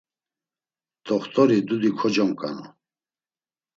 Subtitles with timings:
[1.05, 2.65] T̆oxt̆ori dudi koconǩanu.